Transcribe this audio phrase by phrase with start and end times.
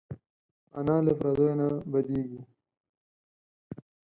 [0.77, 2.41] انا له پردیو نه بدېږي